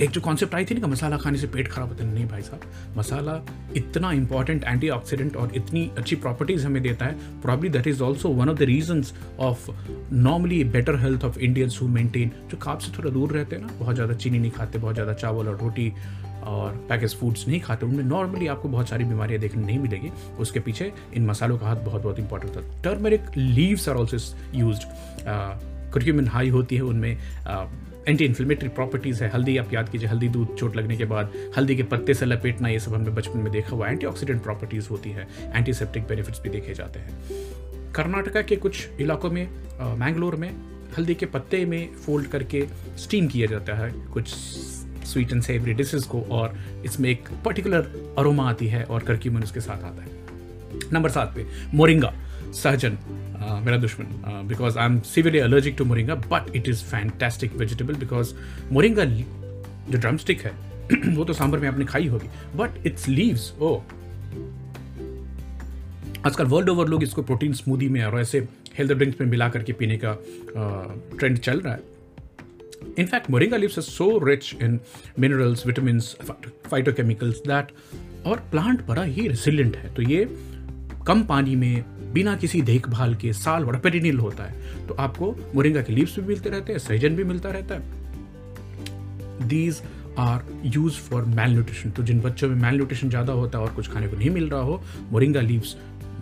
एक 0.02 0.10
जो 0.10 0.20
कॉन्सेप्ट 0.20 0.54
आई 0.54 0.64
थी 0.64 0.74
ना 0.74 0.80
कि 0.80 0.86
मसाला 0.86 1.16
खाने 1.18 1.38
से 1.38 1.46
पेट 1.46 1.68
खराब 1.68 1.88
होता 1.88 2.04
है 2.04 2.12
नहीं 2.12 2.26
भाई 2.28 2.42
साहब। 2.42 2.96
मसाला 2.98 3.32
इतना 3.76 4.12
इंपॉर्टेंट 4.12 4.64
एंटीऑक्सीडेंट 4.64 5.36
और 5.36 5.52
इतनी 5.56 5.90
अच्छी 5.98 6.16
प्रॉपर्टीज़ 6.16 6.64
हमें 6.66 6.82
देता 6.82 7.06
है। 7.06 7.40
Probably 7.42 7.68
that 7.68 7.86
is 7.86 8.02
also 8.02 8.28
one 8.28 8.48
of 8.48 8.58
the 8.58 8.62
reasons 8.62 9.12
of 9.40 9.70
normally 10.12 10.62
better 10.66 10.96
health 11.00 11.24
of 11.24 11.38
Indians 11.38 11.78
who 11.82 11.88
maintain 11.88 12.30
जो 12.50 12.58
काप 12.58 12.78
से 12.78 12.92
थोड़ा 12.98 13.10
दूर 13.10 13.32
रहते 13.32 13.56
हैं 13.56 13.62
ना 13.62 13.72
बहुत 13.78 13.94
ज़्यादा 13.94 14.14
चीनी 14.14 14.38
नहीं 14.38 14.50
खाते 14.50 14.78
बहुत 14.78 14.94
ज़्यादा 14.94 15.14
चावल 15.14 15.48
और 15.48 15.58
रोटी 15.58 15.92
और 16.40 16.74
पैकेज 16.88 17.14
फूड्स 17.16 17.46
नहीं 17.48 17.60
खाते, 17.60 17.86
उनमें 17.86 18.04
नॉर्मली 18.04 18.46
आपको 18.46 18.68
बहुत 18.68 18.88
सारी 18.88 19.04
बीमारियाँ 19.04 19.40
देखने 19.40 19.62
नहीं 19.62 19.78
मिलेगी। 19.78 20.10
उसके 20.38 20.60
पीछे 20.60 20.92
इन 21.14 21.26
मसालों 21.26 21.58
का 21.58 21.66
हाथ 21.66 21.76
बहुत 21.76 22.02
बहुत 22.02 22.18
इंपॉर्टेंट 22.18 22.56
था। 22.56 22.82
Turmeric 22.82 23.36
leaves 23.36 23.88
are 23.88 23.96
also 23.96 24.18
use 24.54 24.80
curcumin 25.92 26.28
high 26.28 26.48
होती 26.48 26.76
है, 26.76 26.82
उनमें 26.82 27.16
एंटी 28.08 28.24
इन्फ्लेमेटरी 28.24 28.68
प्रॉपर्टीज़ 28.68 29.22
है। 29.24 29.30
हल्दी, 29.30 29.56
आप 29.56 29.72
याद 29.74 29.88
कीजिए, 29.88 30.08
हल्दी 30.08 30.28
दूध 30.28 30.54
चोट 30.56 30.76
लगने 30.76 30.96
के 30.96 31.04
बाद, 31.04 31.32
हल्दी 31.56 31.76
के 31.76 31.82
पत्ते 31.82 32.14
से 32.14 32.26
लपेटना, 32.26 32.68
ये 32.68 32.78
सब 32.80 32.94
हमने 32.94 33.10
बचपन 33.10 33.38
में 33.38 33.52
देखा 33.52 33.76
हुआ 33.76 33.88
एंटीऑक्सीडेंट 33.88 34.42
प्रॉपर्टीज़ 34.42 34.88
होती 34.88 35.10
है। 35.10 35.28
एंटीसेप्टिक 35.54 36.02
बेनिफिट्स 36.02 36.40
भी 36.42 36.48
देखे 36.48 36.74
जाते 36.74 37.00
हैं। 37.00 37.92
कर्नाटका 37.92 38.42
के 38.42 38.56
कुछ 38.56 38.88
इलाकों 39.00 39.30
में 39.30 39.46
मैंगलोर 39.98 40.36
में 40.36 40.50
हल्दी 40.98 41.14
के 41.14 41.26
पत्ते 41.26 41.64
में 41.64 41.92
फोल्ड 41.96 42.26
करके 42.26 42.66
स्टीम 42.98 43.26
किया 43.26 43.46
जाता 43.46 43.74
है। 43.74 43.90
कुछ 44.12 44.34
स्वीट 45.10 45.32
एंड 45.32 45.42
सेवरी 45.42 45.74
डिशेज 45.74 46.04
को 46.04 46.22
और 46.30 46.56
इसमें 46.84 47.08
एक 47.10 47.28
पर्टिकुलर 47.44 48.14
अरोमा 48.18 48.48
आती 48.50 48.66
है 48.66 48.82
और 48.84 49.02
करक्यूमन 49.02 49.42
उसके 49.42 49.60
साथ 49.60 49.84
आता 49.84 50.02
है। 50.02 50.18
नंबर 50.92 51.10
सात 51.10 51.32
पे 51.36 51.46
मोरिंगा 51.74 52.12
सहजन 52.54 52.96
uh, 52.96 53.64
मेरा 53.66 53.76
दुश्मन 53.76 54.46
because 54.48 54.78
I 54.78 54.86
am 54.86 55.00
severely 55.00 55.40
allergic 55.40 55.74
to 55.78 55.84
moringa 55.84 56.14
but 56.14 56.56
it 56.56 56.68
is 56.68 56.82
fantastic 56.84 57.56
vegetable 57.56 57.94
because 57.94 58.34
moringa 58.72 59.04
जो 59.04 59.98
ड्रम 59.98 60.16
स्टिक 60.16 60.40
है 60.40 60.52
वो 61.14 61.24
तो 61.24 61.32
सांभर 61.32 61.58
में 61.58 61.68
आपने 61.68 61.84
खाई 61.84 62.06
होगी 62.06 62.28
बट 62.56 62.86
इट्स 62.86 63.08
लीव्स 63.08 63.52
ओ 63.60 63.74
आजकल 66.26 66.44
वर्ल्ड 66.44 66.68
ओवर 66.68 66.88
लोग 66.88 67.02
इसको 67.02 67.22
प्रोटीन 67.22 67.52
स्मूदी 67.52 67.88
में 67.88 68.02
और 68.04 68.20
ऐसे 68.20 68.38
हेल्थ 68.78 68.92
ड्रिंक्स 68.92 69.20
में 69.20 69.28
मिला 69.28 69.48
करके 69.48 69.72
पीने 69.72 69.98
का 70.04 70.12
ट्रेंड 71.18 71.38
चल 71.38 71.60
रहा 71.60 71.74
है। 71.74 71.80
In fact 72.98 73.30
moringa 73.30 73.56
leaves 73.56 73.78
are 73.78 73.84
so 73.84 74.06
rich 74.26 74.54
in 74.62 74.78
minerals 75.18 75.66
vitamin 75.66 76.00
phytochemicals 76.00 77.38
that 77.46 77.72
और 78.26 78.42
प्लांट 78.50 78.86
बड़ा 78.86 79.02
ही 79.02 79.26
रेसिलियंट 79.28 79.76
है। 79.76 79.94
तो 79.94 80.02
ये 80.02 80.24
कम 81.06 81.22
पानी 81.24 81.54
में, 81.56 81.84
बिना 82.12 82.34
किसी 82.36 82.60
देखभाल 82.62 83.14
के 83.14 83.32
साल 83.32 83.64
बड़ा 83.64 83.78
पेरिनिल 83.78 84.18
होता 84.18 84.44
है। 84.44 84.86
तो 84.86 84.94
आपको 84.96 85.30
मोरिंगा 85.54 85.82
के 85.82 85.92
लीव्स 85.92 86.18
भी 86.18 86.26
मिलते 86.26 86.50
रहते 86.50 86.72
हैं 86.72 86.78
सहजन 86.80 87.16
भी 87.16 87.24
मिलता 87.24 87.50
रहता 87.50 87.74
है। 87.74 89.48
These 89.48 89.82
are 90.18 90.44
use 90.66 90.94
for 91.00 91.24
malnutrition 91.52 91.90
तो 91.90 92.02
जिन 92.02 92.20
बच्चों 92.20 92.48
में 92.48 92.56
मेल 92.62 92.74
न्यूट्रिशन 92.74 93.08
ज़्यादा 93.08 93.32
होता 93.32 93.58
है 93.58 93.64
और 93.64 93.72
कुछ 93.74 93.88
खाने 93.90 94.08
को 94.08 94.16
नहीं 94.16 94.30
मिल 94.30 94.48
रहा 94.48 94.60
हो 94.60 94.82
moringa 95.10 95.40
leaves 95.40 95.76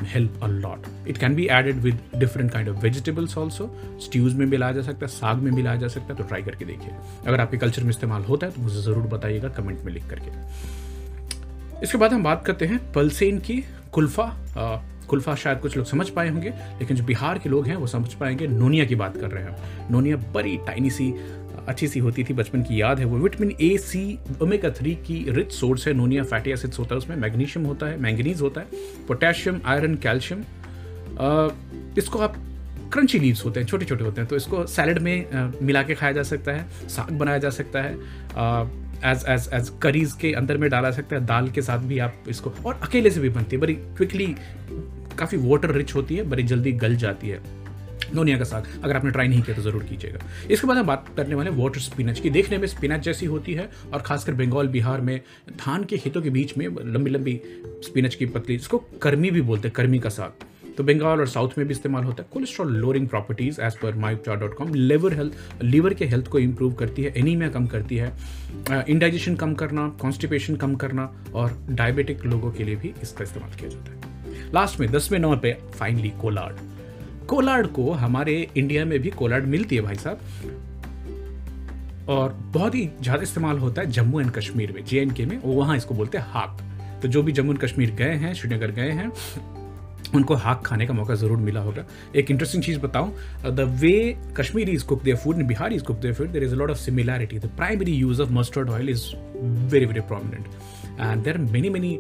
help 0.04 0.42
a 0.42 0.46
lot 0.46 0.86
it 1.08 1.18
can 1.18 1.34
be 1.34 1.46
added 1.50 1.76
with 1.76 1.98
different 2.16 2.50
kind 2.52 2.68
of 2.68 2.76
vegetables 2.82 3.36
also 3.38 3.70
stews 4.02 4.34
में 4.34 4.44
मिलाया 4.46 4.72
जा 4.72 4.82
सकता 4.82 5.06
है, 5.06 5.12
साग 5.12 5.38
में 5.38 5.50
मिलाया 5.52 5.76
जा 5.76 5.88
सकता 5.88 6.12
है 6.12 6.16
तो 6.16 6.24
ट्राई 6.24 6.42
करके 6.42 6.64
देखिए। 6.64 6.94
अगर 7.26 7.40
आपके 7.40 7.56
कल्चर 7.56 7.82
में 7.82 7.90
इस्तेमाल 7.90 8.24
होता 8.24 8.46
है 8.46 8.52
तो 8.52 8.62
मुझे 8.62 8.80
ज़रूर 8.82 9.06
बताइएगा 9.08 9.48
कमेंट 9.56 9.84
में 9.84 9.92
लिख 9.92 10.08
करके। 10.10 11.82
इसके 11.82 11.98
बाद 11.98 12.12
हम 12.12 12.22
बात 12.22 12.44
करते 12.46 12.66
हैं 12.66 12.80
पलसेन 12.92 13.38
की 13.38 13.64
कुल्फा। 13.92 14.32
कुल्फा 15.08 15.34
शायद 15.34 15.58
कुछ 15.58 15.76
लोग 15.76 15.86
समझ 15.86 16.08
पाए 16.08 16.28
होंगे, 16.28 16.48
लेकिन 16.78 16.96
जो 16.96 17.04
बिहार 17.04 17.38
के 17.38 17.48
लोग 17.48 17.66
हैं, 17.66 17.76
वो 17.76 17.86
समझ 17.86 18.12
पाएँगे। 18.14 18.46
नोनिया 18.46 18.84
की 18.84 18.94
बात 18.94 19.16
कर 19.16 19.30
रहे 19.30 19.44
हैं। 19.44 19.90
नोनिया 19.90 20.16
बड़ी 20.34 20.56
टाइनी 20.66 20.90
सी 20.90 21.08
अच्छी 21.68 21.88
सी 21.88 21.98
होती 22.00 22.25
थी, 22.25 22.34
बचपन 22.34 22.62
की 22.62 22.80
याद 22.80 22.98
है 22.98 23.04
वो। 23.04 23.18
Vitamin 23.18 23.54
A 23.60 23.76
C 23.78 24.18
omega 24.42 24.70
three 24.70 24.94
की 25.06 25.25
रिच 25.28 25.52
सोर्स 25.52 25.87
है, 25.88 25.94
नोनिया 25.94 26.22
फैटी 26.25 26.50
एसिड्स 26.50 26.78
होता 26.78 26.94
है, 26.94 26.98
उसमें 26.98 27.16
मैग्नीशियम 27.16 27.66
होता 27.66 27.87
है, 27.87 28.00
मैंगनीज 28.00 28.40
होता 28.40 28.60
है, 28.60 28.66
पोटेशियम, 29.08 29.60
आयरन, 29.66 29.94
कैल्शियम 29.98 30.44
इसको 31.98 32.18
आप 32.18 32.37
क्रंची 32.92 33.18
लीव्स 33.18 33.44
होते 33.44 33.60
हैं 33.60 33.66
छोटे 33.66 33.84
छोटे 33.84 34.04
होते 34.04 34.20
हैं 34.20 34.28
तो 34.28 34.37
इसको 34.37 34.64
सैलड 34.66 34.98
में 34.98 35.60
मिला 35.62 35.82
के 35.82 35.94
खाया 35.94 36.12
जा 36.12 36.22
सकता 36.25 36.52
है, 36.52 36.68
साग 36.88 37.10
बनाया 37.12 37.38
जा 37.38 37.50
सकता 37.52 37.82
है 37.82 37.92
एज 39.06 39.25
एज 39.28 39.48
एज 39.54 39.70
करीज 39.82 40.12
के 40.20 40.32
अंदर 40.32 40.56
में 40.56 40.68
डाला 40.70 40.90
सकता 40.90 41.16
है, 41.16 41.25
दाल 41.26 41.50
के 41.50 41.62
साथ 41.62 41.78
भी 41.88 41.98
आप 41.98 42.25
इसको, 42.28 42.52
और 42.66 42.80
अकेले 42.82 43.10
से 43.10 43.20
भी 43.20 43.28
बनती 43.28 43.56
है, 43.56 43.60
बड़ी 43.62 43.75
क्विकली 43.75 44.26
काफ़ी 45.18 45.38
वाटर 45.38 45.70
रिच 45.72 45.94
होती 45.94 46.16
है, 46.16 46.22
बड़ी 46.22 46.42
जल्दी 46.44 46.72
गल 46.75 46.96
जाती 46.96 47.28
है। 47.28 47.40
नोनिया 48.14 48.38
का 48.38 48.44
साग 48.44 48.66
अगर 48.84 48.96
आपने 48.96 49.10
ट्राई 49.10 49.28
नहीं 49.28 49.42
किया 49.42 49.56
तो 49.56 49.62
ज़रूर 49.62 49.82
कीजिएगा। 49.84 50.18
इसके 50.50 50.66
बाद 50.66 50.76
हम 50.76 50.86
बात 50.86 51.06
करने 51.16 51.34
वाले 51.34 51.50
वाटर 51.52 51.80
स्पिनच 51.80 52.20
की। 52.20 52.30
देखने 52.30 52.58
में 52.58 52.66
स्पिनच 52.68 53.04
जैसी 53.04 53.26
होती 53.26 53.54
है 53.54 53.68
और 53.92 54.02
खासकर 54.02 54.34
बंगाल 54.34 54.68
बिहार 54.68 55.00
में 55.00 55.20
धान 55.56 55.84
के 55.84 55.98
खेतों 55.98 56.22
के 56.22 56.30
बीच 56.30 56.56
में 56.58 56.66
लंबी 56.66 57.10
लंबी 57.10 57.40
स्पिनच 57.84 58.14
की 58.14 58.26
पतली, 58.26 58.54
इसको 58.54 58.78
कर्मी 59.02 59.30
भी 59.30 59.40
बोलते 59.42 59.68
हैं, 59.68 59.74
कर्मी 59.74 59.98
का 59.98 60.08
साग। 60.10 60.46
तो 60.76 60.84
बंगाल 60.84 61.20
और 61.20 61.26
साउथ 61.28 61.56
में 61.58 61.66
भी 61.66 61.74
इस्तेमाल 61.74 62.04
होता 62.04 62.22
है। 62.22 62.28
Cholesterol 62.32 62.74
lowering 62.74 63.08
properties 63.08 63.60
as 63.60 63.76
per 63.78 63.94
my 63.96 64.14
dot 64.26 64.54
com 64.54 64.74
liver 64.74 65.14
health 65.14 65.62
liver 65.62 65.94
के 65.94 66.06
हेल्थ 66.06 66.28
को 66.28 66.38
इंप्रूव 66.38 66.74
करती 66.74 67.02
है 67.02 67.12
एनीमिया 67.16 67.48
कम 67.50 67.66
करती 67.66 67.96
है 67.96 68.12
इंडाइजेशन 68.88 69.34
कम 69.36 69.54
करना 69.54 69.88
कॉन्स्टिपेशन 70.00 70.56
कम 70.56 70.74
करना 70.76 71.12
और 71.34 71.58
डायबिटिक 71.70 72.24
लोगों 72.26 72.52
के 72.52 72.64
लिए 72.64 72.76
भी 72.76 72.92
इसका 73.02 73.24
इस्तेमाल 73.24 73.56
किया 73.56 73.70
जाता 73.70 73.92
है। 73.92 74.50
लास्ट 74.54 74.80
में, 74.80 74.90
दसवें 74.90 75.18
नंबर 75.18 75.36
पे 75.36 75.56
फाइनली 75.78 76.12
कोलाड। 76.20 76.56
कोलाड 77.28 77.66
को 77.73 77.90
हमारे 77.94 78.37
इंडिया 78.56 78.85
में 78.85 78.99
भी 79.00 79.11
कोलाड 79.12 79.47
मिलती 79.47 79.76
है 79.76 79.82
भाई 79.82 79.94
साहब। 79.97 80.18
और 82.08 82.32
बहुत 82.52 82.75
ही 82.75 82.88
ज़्यादा 83.02 83.23
इस्तेमाल 83.23 83.58
होता 83.58 83.82
है 83.82 83.90
जम्मू 83.92 84.20
एंड 84.20 84.30
कश्मीर 84.32 84.73
में 84.73 84.85
जे 84.85 85.00
एंड 85.00 85.12
के 85.12 85.26
में 85.26 85.38
वहाँ 85.44 85.76
इसको 85.76 85.94
बोलते 85.94 86.18
हैं 86.18 86.25
हाक। 86.28 86.61
तो 87.02 87.08
जो 87.08 87.23
भी 87.23 87.32
जम्मू 87.32 87.52
एंड 87.52 87.61
कश्मीर 87.61 87.90
गए 87.94 88.14
हैं, 88.14 88.32
श्रीनगर 88.35 88.70
गए 88.70 88.90
हैं, 88.90 89.11
उनको 90.14 90.35
हाक 90.37 90.62
खाने 90.66 90.87
का 90.87 90.94
मौका 90.94 91.14
ज़रूर 91.14 91.38
मिला 91.38 91.61
होगा। 91.61 91.85
एक 92.16 92.30
इंटरेस्टिंग 92.30 92.62
चीज़ 92.64 92.78
बताऊँ 92.80 93.12
the 93.47 93.61
way 93.80 94.16
Kashmiri 94.37 94.73
is 94.73 94.85
cook 94.87 95.02
their 95.02 95.16
food 95.16 95.38
and 95.38 95.47
Bihari 95.49 95.75
is 95.76 95.82
cook 95.85 95.97
their 95.97 96.14
food 96.14 96.28
there 96.32 96.44
is 96.44 96.54
lot 96.54 96.70
of 96.70 96.78
similarity 96.78 97.38
the 97.38 97.50
primary 97.56 97.92
use 97.94 98.23
of 98.23 98.30
mustard 98.32 98.70
oil 98.70 98.90
is 98.90 99.04
very 99.73 99.87
very 99.87 100.00
prominent 100.12 100.47
and 101.00 101.23
there 101.25 101.35
are 101.35 101.40
many 101.52 101.70
many 101.70 101.97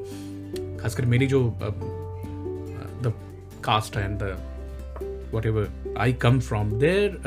खासकर 0.80 1.06
मेरी 1.06 1.26
जो 1.26 1.42
the 3.02 3.12
caste 3.64 3.96
and 3.96 4.18
the 4.18 4.36
whatever 5.45 5.95
I 5.99 6.13
come 6.21 6.39
from 6.39 6.71
there 6.79 7.19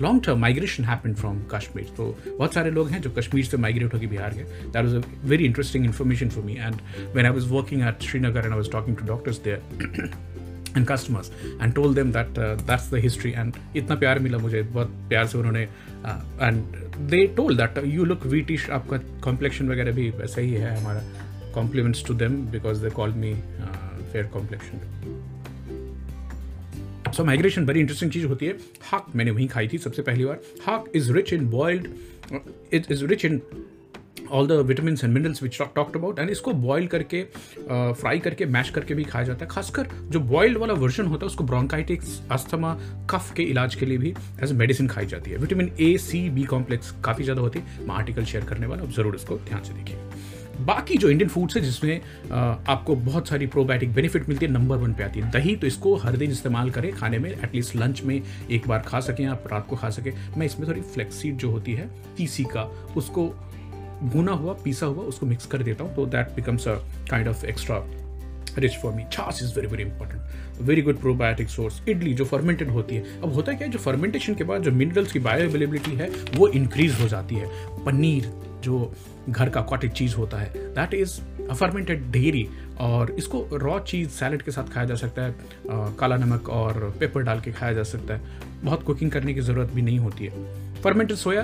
long 0.00 0.22
term 0.24 0.38
migration 0.38 0.84
happen 0.84 1.14
from 1.14 1.40
Kashmir 1.52 1.86
तो 1.96 2.04
बहुत 2.28 2.54
सारे 2.54 2.70
लोग 2.70 2.88
हैं 2.90 3.00
जो 3.02 3.10
कश्मीर 3.10 3.44
से 3.44 3.56
माइग्रेट 3.56 3.94
होकर 3.94 4.06
बिहार 4.06 4.34
गए 4.34 4.44
that 4.44 4.84
was 4.84 4.94
a 4.94 5.28
very 5.28 5.44
interesting 5.44 5.84
information 5.84 6.28
for 6.30 6.44
me 6.44 6.54
and 6.54 6.80
when 7.14 7.26
I 7.26 7.32
was 7.32 7.50
working 7.52 7.82
at 7.88 8.02
Srinagar 8.02 8.44
and 8.44 8.52
I 8.52 8.58
was 8.58 8.70
talking 8.72 8.96
to 8.96 9.06
doctors 9.06 9.40
there 9.44 9.62
and 10.76 10.86
customers 10.86 11.30
and 11.62 11.74
told 11.74 11.94
them 11.94 12.12
that 12.12 12.38
that's 12.38 12.90
the 12.90 12.98
history 13.02 13.32
and 13.32 13.54
इतना 13.76 13.96
प्यार 13.96 14.18
मिला 14.18 14.38
मुझे 14.38 14.62
बहुत 14.62 14.92
प्यार 15.08 15.26
से 15.26 15.38
उन्होंने 15.38 15.62
and 15.62 16.62
they 17.10 17.26
told 17.36 17.56
that 17.56 17.84
you 17.86 18.04
look 18.04 18.26
whitish 18.26 18.70
आपका 18.70 18.96
complexion 19.24 19.68
वगैरह 19.68 19.92
भी 19.92 20.10
वैसा 20.18 20.40
ही 20.40 20.52
है 20.52 20.76
हमारा 20.80 21.02
compliments 21.54 22.04
to 22.06 22.14
them 22.14 22.44
because 22.50 22.82
they 22.82 22.90
call 22.90 23.12
me 23.14 23.34
fair 24.12 24.26
complexion 24.32 25.01
so 27.13 27.23
migration 27.25 27.65
बड़ी 27.65 27.79
इंटरेस्टिंग 27.79 28.11
चीज़ 28.11 28.25
होती 28.27 28.45
है। 28.45 28.57
हाक 28.83 29.05
मैंने 29.15 29.31
वहीं 29.31 29.47
खाई 29.47 29.67
थी 29.67 29.77
सबसे 29.79 30.01
पहली 30.01 30.25
बार। 30.25 30.39
Haak 30.65 30.91
is 30.95 31.11
rich 31.13 31.33
in 31.33 31.47
boiled 31.49 31.87
it 32.73 32.91
is 32.91 33.05
rich 33.05 33.25
in 33.25 33.41
all 34.31 34.47
the 34.47 34.51
vitamin 34.67 34.97
and 35.03 35.13
minerals 35.13 35.41
which 35.43 35.57
talked 35.75 35.95
about 35.95 36.19
and 36.19 36.29
इसको 36.29 36.51
बॉयल 36.53 36.87
करके 36.87 37.23
फ्राई 37.69 38.19
करके 38.19 38.45
मैश 38.47 38.69
करके 38.69 38.93
भी 38.93 39.03
खाया 39.03 39.25
जाता 39.25 39.45
है। 39.45 39.49
खासकर 39.51 39.87
जो 40.11 40.19
बॉइल्ड 40.21 40.57
वाला 40.57 40.73
वर्जन 40.75 41.05
होता 41.05 41.25
है, 41.25 41.27
उसको 41.27 41.43
ब्रोंकाइटिक्स 41.43 42.21
अस्थमा 42.31 42.73
कफ 43.09 43.33
के 43.35 43.43
इलाज 43.43 43.75
के 43.75 43.85
लिए 43.85 43.97
भी 43.97 44.13
एज 44.43 44.51
ए 44.51 44.55
मेडिसिन 44.55 44.87
खाई 44.87 45.05
जाती 45.05 45.31
है। 45.31 45.37
Vitamin 45.37 45.71
A 45.79 45.95
C 45.99 46.29
B 46.29 46.43
complex 46.45 46.93
काफ़ी 47.05 47.23
ज़्यादा 47.23 47.41
होती 47.41 47.59
है। 47.59 47.87
मैं 47.87 47.95
आर्टिकल 47.95 48.25
शेयर 48.25 48.45
करने 48.45 48.67
वाला 48.67 48.83
अब 48.83 48.91
ज़रूर 48.91 49.15
इसको 49.15 49.37
ध्यान 49.39 49.63
से 49.63 49.73
देखिए। 49.73 50.41
बाकी 50.57 50.97
जो 50.97 51.09
इंडियन 51.09 51.29
फूड्स 51.29 51.55
है, 51.55 51.61
जिसमें 51.61 52.01
आपको 52.31 52.95
बहुत 52.95 53.27
सारी 53.27 53.47
प्रोबायोटिक 53.47 53.93
बेनिफिट 53.93 54.27
मिलती 54.29 54.45
है 54.45 54.51
नंबर 54.51 54.77
वन 54.77 54.93
पे 54.93 55.03
आती 55.03 55.19
है। 55.19 55.31
दही 55.31 55.55
तो 55.55 55.67
इसको 55.67 55.95
हर 55.95 56.17
दिन 56.17 56.31
इस्तेमाल 56.31 56.69
करें, 56.71 56.91
खाने 56.93 57.19
में 57.19 57.29
एटलीस्ट 57.31 57.75
लंच 57.75 58.01
में 58.03 58.21
एक 58.49 58.67
बार 58.67 58.79
खा 58.81 58.99
सकें 59.01 59.25
आप, 59.25 59.47
रात 59.51 59.67
को 59.67 59.75
खा 59.75 59.89
सकें। 59.89 60.11
मैं 60.37 60.45
इसमें 60.45 60.67
थोड़ी 60.69 60.81
फ्लेक्सीड 60.83 61.37
जो 61.37 61.51
होती 61.51 61.73
है 61.73 61.89
तीसी 62.17 62.43
का, 62.45 62.63
उसको 62.97 63.27
भुना 64.03 64.31
हुआ, 64.33 64.53
पीसा 64.63 64.85
हुआ, 64.85 65.03
उसको 65.05 65.25
मिक्स 65.25 65.45
कर 65.45 65.63
देता 65.63 65.83
हूँ 65.83 65.95
तो 65.95 66.05
that 66.07 66.35
becomes 66.35 66.67
a 66.67 66.75
kind 67.09 67.27
of 67.27 67.45
extra 67.45 67.83
rich 68.57 68.75
for 68.81 68.93
me 68.93 69.03
chhachh 69.11 69.41
is 69.43 69.53
very 69.55 69.67
very 69.67 69.83
important 69.83 70.61
very 70.61 70.81
good 70.81 70.99
probiotic 71.01 71.49
source 71.49 71.81
idli 71.89 72.13
जो 72.13 72.25
फर्मेंटेड 72.25 72.69
होती 72.69 72.95
है। 72.95 73.21
अब 73.21 73.33
होता 73.33 73.51
है 73.51 73.57
क्या 73.57 73.67
है 73.67 73.73
जो 73.73 73.79
फर्मेंटेशन 73.79 74.35
के 74.35 74.43
बाद 74.43 74.63
जो 74.63 74.71
मिनरल्स 74.71 75.11
की 75.11 75.19
बायो 75.19 75.49
अवेलेबिलिटी 75.49 75.91
है, 75.91 76.09
वो 76.35 76.47
इंक्रीज 76.49 76.99
हो 77.01 77.07
जाती 77.07 77.35
है। 77.35 77.47
पनीर 77.85 78.31
जो 78.63 78.93
घर 79.29 79.49
का 79.49 79.61
कॉटेज 79.61 79.91
चीज़ 79.91 80.15
होता 80.15 80.37
है। 80.37 80.51
दैट 80.75 80.93
इज़ 80.93 81.19
फर्मेंटेड 81.53 82.11
डेयरी 82.11 82.47
और 82.81 83.11
इसको 83.11 83.47
रॉ 83.53 83.79
चीज़ 83.81 84.09
सैलड 84.09 84.41
के 84.41 84.51
साथ 84.51 84.73
खाया 84.73 84.85
जा 84.87 84.95
सकता 84.95 85.23
है 85.23 85.35
काला 85.99 86.17
नमक 86.17 86.49
और 86.49 86.95
पेपर 86.99 87.23
डाल 87.23 87.39
के 87.39 87.51
खाया 87.51 87.73
जा 87.73 87.83
सकता 87.83 88.13
है। 88.13 88.41
बहुत 88.63 88.83
कुकिंग 88.83 89.11
करने 89.11 89.33
की 89.33 89.41
ज़रूरत 89.41 89.71
भी 89.73 89.81
नहीं 89.81 89.99
होती 89.99 90.25
है। 90.25 90.61
फर्मेंटेड 90.83 91.17
सोया 91.17 91.41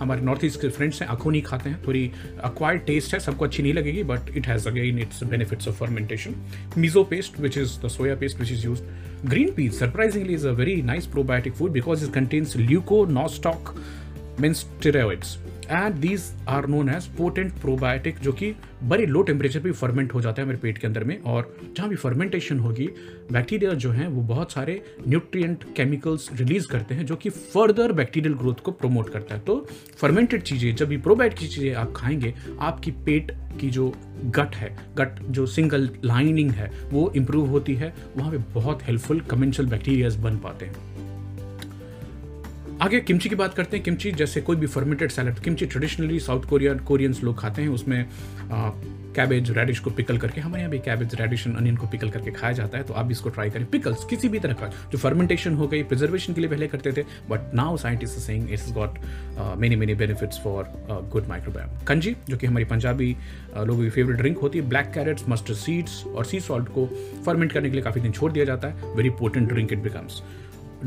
हमारे 0.00 0.20
नॉर्थ 0.20 0.44
ईस्ट 0.44 0.60
के 0.60 0.68
फ्रेंड्स 0.68 1.00
हैं 1.02 1.08
आँखों 1.08 1.30
नहीं 1.30 1.42
खाते 1.42 1.70
हैं। 1.70 1.82
थोड़ी 1.86 2.10
अक्वायर्ड 2.44 2.82
टेस्ट 2.86 3.14
है, 3.14 3.20
सबको 3.20 3.44
अच्छी 3.44 3.62
नहीं 3.62 3.72
लगेगी 3.74 4.02
but 4.02 4.36
it 4.36 4.46
has 4.46 4.68
again 4.68 4.98
its 4.98 5.22
benefits 5.24 5.68
of 5.68 5.74
fermentation 5.76 6.34
miso 6.78 7.04
paste 7.04 7.38
which 7.40 7.58
is 7.58 7.78
the 7.84 7.88
soya 7.88 8.14
paste 8.16 8.40
which 8.40 8.52
is 8.52 8.64
use 8.66 8.82
green 9.26 9.52
peas 9.54 9.72
surprisingly 9.78 10.34
is 10.34 10.46
a 10.48 10.50
very 10.52 10.80
nice 10.82 11.06
probiotic 11.06 11.54
food 11.54 11.70
because 11.72 12.04
it 12.04 12.12
contains 12.14 12.56
leuconostoc 13.06 13.74
mean 14.40 14.52
steroids 14.54 15.36
and 15.70 15.94
these 15.94 16.24
are 16.48 16.66
known 16.66 16.88
as 16.88 17.06
potent 17.16 17.52
probiotic 17.52 18.18
जो 18.18 18.32
कि 18.32 18.54
बड़े 18.82 19.06
low 19.06 19.22
temperature 19.22 19.60
पे 19.60 19.72
ferment 19.72 20.14
हो 20.14 20.20
जाता 20.20 20.42
है 20.42 20.48
मेरे 20.48 20.58
पेट 20.58 20.78
के 20.78 20.86
अंदर 20.86 21.04
में। 21.04 21.20
और 21.22 21.56
जहाँ 21.76 21.88
भी 21.88 21.96
फर्मेंटेशन 21.96 22.58
होगी 22.58 22.88
बैक्टीरिया 23.32 23.72
जो 23.72 23.90
हैं, 23.90 24.08
वो 24.08 24.22
बहुत 24.22 24.52
सारे 24.52 24.82
न्यूट्रिएंट 25.08 25.64
केमिकल्स 25.76 26.28
रिलीज़ 26.34 26.68
करते 26.68 26.94
हैं, 26.94 27.06
जो 27.06 27.16
कि 27.16 27.30
फर्दर 27.30 27.92
बैक्टीरियल 27.92 28.34
ग्रोथ 28.34 28.62
को 28.64 28.72
प्रमोट 28.72 29.08
करता 29.08 29.34
है। 29.34 29.40
तो 29.40 29.66
फर्मेंटेड 29.96 30.42
चीज़ें, 30.42 30.74
जब 30.76 30.88
भी 30.88 30.96
प्रोबायोटिक 30.96 31.50
चीज़ें 31.50 31.74
आप 31.74 31.92
खाएँगे, 31.96 32.34
आपकी 32.60 32.90
पेट 32.90 33.32
की 33.60 33.70
जो 33.70 33.92
गट 34.26 34.54
है 34.54 34.76
गट 34.96 35.22
जो 35.30 35.46
सिंगल 35.46 35.88
लाइनिंग 36.04 36.50
है, 36.50 36.70
वो 36.90 37.12
इम्प्रूव 37.16 37.48
होती 37.48 37.74
है। 37.74 37.94
वहाँ 38.16 38.30
पे 38.30 38.38
बहुत 38.54 38.82
हेल्पफुल 38.82 39.20
कमेंशल 39.20 39.66
बैक्टीरियाज 39.66 40.16
बन 40.16 40.38
पाते 40.38 40.66
हैं। 40.66 40.91
आगे 42.80 43.00
किमची 43.00 43.28
की 43.28 43.34
बात 43.34 43.54
करते 43.54 43.76
हैं। 43.76 43.84
किमची 43.84 44.10
जैसे 44.12 44.40
कोई 44.40 44.56
भी 44.56 44.66
fermented 44.66 45.10
salad 45.10 45.38
kimchi 45.38 45.66
traditionally 45.66 46.18
South 46.20 46.44
Korean 46.50 46.78
Koreans 46.78 47.22
लोग 47.24 47.38
खाते 47.40 47.62
हैं। 47.62 47.68
उसमें 47.68 48.06
कैबेज 49.16 49.50
रेडिश 49.50 49.78
को 49.80 49.90
पिकल 49.90 50.18
करके 50.18 50.40
हमारे 50.40 50.60
यहाँ 50.60 50.70
भी 50.70 50.78
कैबेज 50.78 51.14
रेडिश 51.20 51.46
अनियन 51.48 51.76
को 51.76 51.86
पिकल 51.86 52.10
करके 52.10 52.30
खाया 52.30 52.52
जाता 52.52 52.78
है। 52.78 52.84
तो 52.84 52.94
आप 52.94 53.10
इसको 53.10 53.30
ट्राई 53.30 53.50
करें। 53.50 53.66
पिकल्स 53.70 54.04
किसी 54.10 54.28
भी 54.28 54.38
तरह 54.38 54.54
का 54.54 54.66
जो 54.92 54.98
फर्मेंटेशन 54.98 55.54
हो 55.54 55.66
गई 55.68 55.82
प्रिजर्वेशन 55.82 56.34
के 56.34 56.40
लिए 56.40 56.50
पहले 56.50 56.66
करते 56.68 56.92
थे 56.92 57.02
but 57.30 57.54
now 57.54 57.76
scientist 57.76 58.18
saying 58.18 58.50
it's 58.52 58.72
got 58.72 58.98
many 59.58 59.76
many 59.76 59.94
benefits 59.94 60.40
for 60.44 60.72
good 61.12 61.28
microbiome 61.28 61.84
kanji 61.88 62.16
जो 62.28 62.36
कि 62.36 62.46
हमारी 62.46 62.64
पंजाबी 62.64 63.14
uh, 63.14 63.66
लोगों 63.66 63.82
की 63.82 63.90
फेवरेट 63.90 64.16
ड्रिंक 64.18 64.38
होती 64.38 64.58
है 64.58 64.68
ब्लैक 64.68 64.90
कैरेट्स 64.94 65.28
मस्टर्ड 65.28 65.58
सीड्स 65.58 66.04
और 66.06 66.24
सी 66.24 66.40
सॉल्ट 66.40 66.68
को 66.68 66.86
फर्मेंट 67.26 67.52
करने 67.52 67.68
के 67.68 67.74
लिए 67.74 67.84
काफ़ी 67.84 68.00
दिन 68.00 68.12
छोड़ 68.12 68.32
दिया 68.32 68.44
जाता 68.44 68.68
है। 68.68 68.94
Very 68.96 69.10
potent 69.20 69.48
drink 69.48 69.72
it 69.72 69.78
becomes 69.78 70.22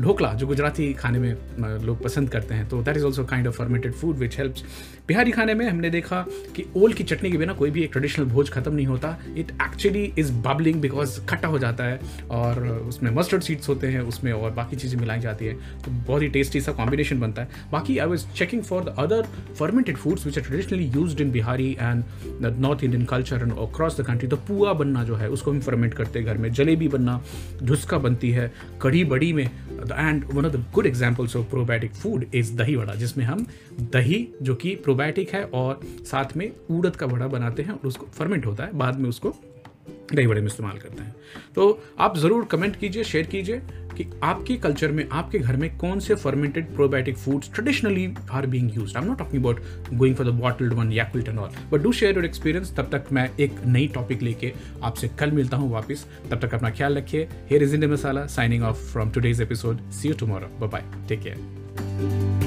dhokla, 0.00 0.32
जो 0.32 0.46
गुजराती 0.46 0.92
खाने 0.92 1.18
में 1.18 1.84
लोग 1.84 2.02
पसंद 2.02 2.30
करते 2.30 2.54
हैं 2.54 2.68
तो 2.68 2.82
that 2.82 2.96
is 2.96 3.04
also 3.04 3.24
kind 3.24 3.46
of 3.48 3.56
fermented 3.56 3.94
food 3.94 4.16
which 4.16 4.38
helps 4.38 4.64
Bihari 5.08 5.30
खाने 5.30 5.54
में 5.54 5.64
हमने 5.68 5.90
देखा 5.90 6.20
कि 6.56 6.64
ओल 6.76 6.92
की 6.92 7.04
चटनी 7.04 7.30
के 7.30 7.38
बिना 7.38 7.52
कोई 7.52 7.70
भी 7.70 7.82
एक 7.82 7.90
ट्रेडिशनल 7.92 8.24
भोज 8.26 8.50
खत्म 8.50 8.74
नहीं 8.74 8.86
होता। 8.86 9.16
It 9.36 9.50
actually 9.62 10.02
is 10.18 10.32
bubbling 10.44 10.80
because 10.80 11.20
खट्टा 11.26 11.48
हो 11.48 11.58
जाता 11.58 11.84
है 11.84 12.00
और 12.30 12.58
उसमें 12.88 13.10
मस्टर्ड 13.10 13.42
सीड्स 13.42 13.68
होते 13.68 13.86
हैं, 13.86 14.00
उसमें 14.02 14.32
और 14.32 14.50
बाकी 14.50 14.76
चीज़ें 14.76 14.98
मिलाई 15.00 15.20
जाती 15.20 15.46
है। 15.46 15.54
तो 15.84 15.90
बहुत 15.90 16.22
ही 16.22 16.28
टेस्टी 16.28 16.60
सा 16.60 16.72
कॉम्बिनेशन 16.72 17.20
बनता 17.20 17.42
है। 17.42 17.48
बाकी 17.72 17.98
I 17.98 18.06
was 18.06 18.26
checking 18.36 18.62
for 18.62 18.84
the 18.84 18.94
other 18.98 19.26
fermented 19.58 19.96
foods 19.96 20.26
which 20.26 20.38
are 20.38 20.44
traditionally 20.44 20.90
use 20.96 21.22
in 21.22 21.30
Bihari 21.30 21.70
and 21.72 22.02
north 22.58 22.84
Indian 22.84 23.04
culture 23.04 23.42
and 23.42 23.52
across 23.52 24.00
the 24.00 24.04
country 24.06 24.28
तो 24.28 24.36
पुआ 24.48 24.72
बनना 24.72 25.04
जो 25.04 25.16
है, 25.16 25.28
उसको 25.30 25.50
हम 25.50 25.60
फर्मेंट 25.60 25.94
करते 25.94 26.18
हैं 26.18 26.28
घर 26.28 26.38
में। 26.38 26.52
जलेबी 26.52 26.88
बनना, 26.88 27.20
ढुसका 27.62 27.98
बनती 27.98 28.30
है 28.30 28.52
कढ़ी 28.82 29.04
बड़ी 29.04 29.32
में। 29.32 29.44
And 29.44 30.24
one 30.32 30.46
of 30.46 30.52
the 30.52 30.64
good 30.74 30.86
examples 30.86 31.36
of 31.36 31.46
probiotic 31.50 31.94
food 31.94 32.24
is 32.34 32.52
dahi 32.56 32.76
vada, 32.76 32.94
जिसमें 32.94 33.24
हम 33.24 33.46
दही 33.92 34.26
जो 34.42 34.54
कि 34.54 34.74
प्रोबायोटिक 34.96 35.34
है 35.34 35.42
और 35.44 35.80
साथ 36.06 36.36
में 36.36 36.50
उड़द 36.70 36.96
का 36.96 37.06
वड़ा 37.06 37.26
बनाते 37.28 37.62
हैं 37.62 37.70
और 37.70 37.86
उसको 37.88 38.06
फर्मेंट 38.14 38.46
होता 38.46 38.64
है, 38.64 38.70
बाद 38.74 38.98
में 38.98 39.08
उसको 39.08 39.34
दही 40.14 40.26
बड़े 40.26 40.40
में 40.40 40.46
इस्तेमाल 40.46 40.78
करते 40.78 41.02
हैं। 41.02 41.14
तो 41.54 41.82
आप 42.00 42.16
ज़रूर 42.18 42.44
कमेंट 42.44 42.76
कीजिए 42.76 43.04
शेयर 43.04 43.26
कीजिए 43.26 43.60
कि 43.96 44.06
आपके 44.22 44.56
कल्चर 44.56 44.92
में, 44.92 45.08
आपके 45.08 45.38
घर 45.38 45.56
में 45.56 45.76
कौन 45.78 46.00
से 46.00 46.14
fermented 46.14 46.74
probiotic 46.74 47.16
foods 47.16 47.52
traditionally 47.54 48.08
are 48.30 48.46
being 48.46 48.70
used 48.76 48.96
I 48.96 49.02
am 49.02 49.08
not 49.08 49.18
talking 49.18 49.42
about 49.42 49.60
going 49.94 50.16
for 50.16 50.26
the 50.26 50.34
bottled 50.40 50.72
one 50.72 50.92
Yakult 50.92 51.28
and 51.28 51.38
all 51.38 51.50
but 51.72 51.82
do 51.82 51.92
share 51.92 52.14
your 52.14 52.24
experience 52.24 52.74
तब 52.76 52.90
तक 52.92 53.12
मैं 53.12 53.28
एक 53.40 53.60
नई 53.66 53.86
टॉपिक 53.94 54.22
लेके 54.22 54.52
आपसे 54.82 55.08
कल 55.18 55.30
मिलता 55.32 55.56
हूँ 55.56 55.72
वापस। 55.72 56.06
तब 56.30 56.46
तक 56.46 56.54
अपना 56.54 56.70
ख्याल 56.70 56.96
रखिए। 56.96 57.28
Here 57.50 57.62
is 57.62 57.74
in 57.74 57.90
masala 57.92 58.26
signing 58.36 58.64
off 58.64 58.90
from 58.92 59.10
today's 59.10 59.40
episode 59.42 59.90
see 59.92 60.08
you 60.08 60.14
tomorrow 60.14 60.66
bye 60.66 60.84
take 61.08 61.22
care 61.22 62.45